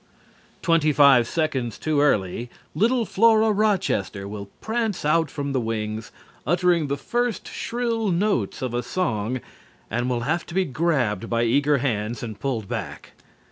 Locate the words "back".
12.67-13.11